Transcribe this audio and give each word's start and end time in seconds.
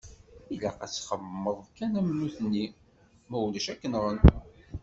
Ilaq 0.53 0.77
ad 0.85 0.91
txemmemeḍ 0.91 1.59
kan 1.77 1.97
am 1.99 2.09
nutni 2.17 2.65
ma 3.29 3.37
ulac 3.45 3.67
ad 3.71 3.77
k-nɣen. 3.81 4.19